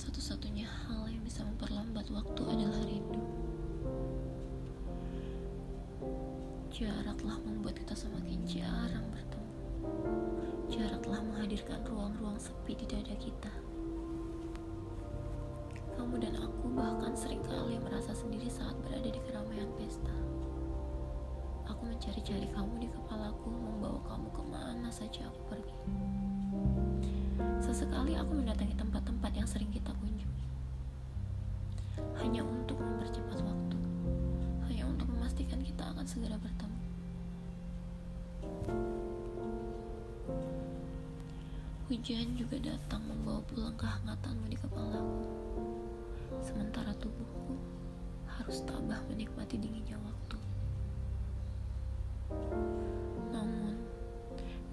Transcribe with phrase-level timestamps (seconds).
[0.00, 3.20] Satu-satunya hal yang bisa memperlambat waktu adalah rindu.
[6.72, 9.52] Jaraklah membuat kita semakin jarang bertemu.
[10.72, 13.52] Jaraklah menghadirkan ruang-ruang sepi di dada kita.
[16.00, 20.16] Kamu dan aku bahkan sering kali merasa sendiri saat berada di keramaian pesta.
[21.68, 25.76] Aku mencari-cari kamu di kepalaku, membawa kamu ke mana saja aku pergi.
[27.60, 28.80] Sesekali aku mendatangi
[29.20, 30.44] tempat-tempat yang sering kita kunjungi.
[32.24, 33.76] Hanya untuk mempercepat waktu.
[34.64, 36.80] Hanya untuk memastikan kita akan segera bertemu.
[41.92, 45.20] Hujan juga datang membawa pulang kehangatanmu di kepalaku.
[46.40, 47.60] Sementara tubuhku
[48.24, 50.38] harus tabah menikmati dinginnya waktu.
[53.36, 53.76] Namun,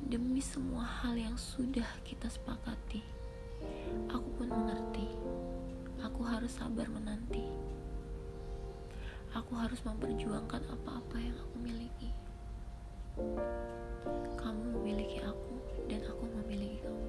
[0.07, 3.03] demi semua hal yang sudah kita sepakati,
[6.47, 7.43] harus sabar menanti.
[9.35, 12.07] Aku harus memperjuangkan apa-apa yang aku miliki.
[14.39, 15.59] Kamu memiliki aku,
[15.91, 17.07] dan aku memiliki kamu.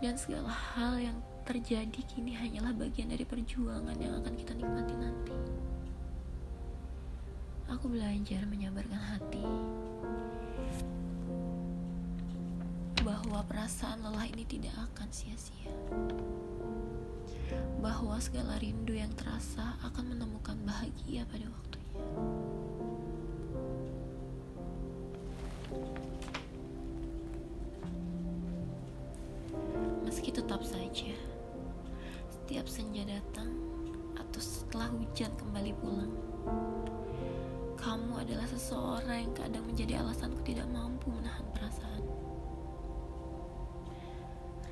[0.00, 5.36] Dan segala hal yang terjadi kini hanyalah bagian dari perjuangan yang akan kita nikmati nanti.
[7.76, 9.44] Aku belajar menyabarkan hati
[13.04, 15.68] bahwa perasaan lelah ini tidak akan sia-sia.
[17.82, 21.92] Bahwa segala rindu yang terasa akan menemukan bahagia pada waktunya.
[30.04, 31.16] Meski tetap saja,
[32.30, 33.50] setiap senja datang
[34.14, 36.14] atau setelah hujan kembali pulang,
[37.74, 42.02] kamu adalah seseorang yang kadang menjadi alasanku tidak mampu menahan perasaan.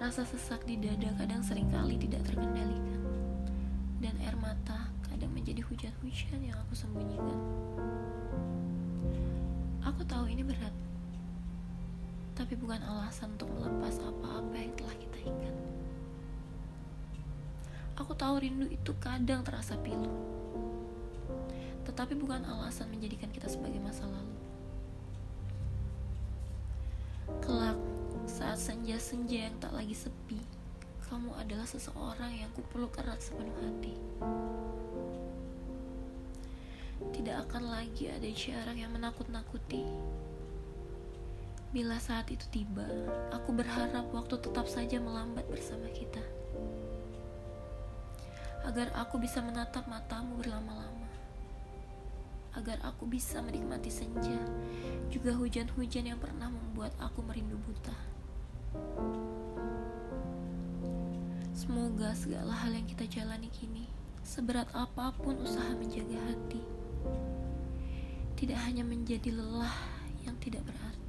[0.03, 3.07] Rasa sesak di dada kadang sering kali tidak terkendalikan,
[4.03, 7.39] dan air mata kadang menjadi hujan-hujan yang aku sembunyikan.
[9.87, 10.75] Aku tahu ini berat,
[12.35, 15.55] tapi bukan alasan untuk melepas apa-apa yang telah kita ingat.
[17.95, 20.11] Aku tahu rindu itu kadang terasa pilu,
[21.87, 24.35] tetapi bukan alasan menjadikan kita sebagai masa lalu.
[28.83, 30.43] Senja-senja yang tak lagi sepi,
[31.07, 33.95] kamu adalah seseorang yang kupeluk erat sepenuh hati.
[37.15, 39.87] Tidak akan lagi ada jarak yang menakut-nakuti.
[41.71, 42.83] Bila saat itu tiba,
[43.31, 46.27] aku berharap waktu tetap saja melambat bersama kita.
[48.67, 51.07] Agar aku bisa menatap matamu berlama-lama.
[52.59, 54.43] Agar aku bisa menikmati senja,
[55.07, 58.22] juga hujan-hujan yang pernah membuat aku merindu buta.
[61.53, 63.87] Semoga segala hal yang kita jalani kini,
[64.25, 66.63] seberat apa pun usaha menjaga hati,
[68.39, 69.77] tidak hanya menjadi lelah
[70.27, 71.02] yang tidak berarti.